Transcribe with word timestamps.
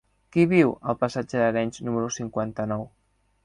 Qui 0.35 0.45
viu 0.53 0.71
al 0.93 0.97
passatge 1.03 1.43
d'Arenys 1.43 1.85
número 1.91 2.11
cinquanta-nou? 2.19 2.91